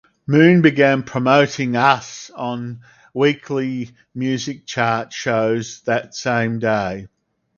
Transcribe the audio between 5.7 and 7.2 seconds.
that same day.